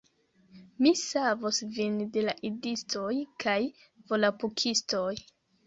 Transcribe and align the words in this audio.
Mi 0.85 0.93
savos 1.01 1.59
vin 1.75 1.99
de 2.17 2.25
la 2.25 2.35
Idistoj 2.51 3.13
kaj 3.47 3.57
Volapukistoj 4.15 5.09